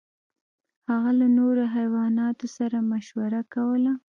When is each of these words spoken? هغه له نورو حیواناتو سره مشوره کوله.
هغه 0.89 1.11
له 1.19 1.27
نورو 1.37 1.63
حیواناتو 1.75 2.45
سره 2.57 2.77
مشوره 2.91 3.41
کوله. 3.53 3.93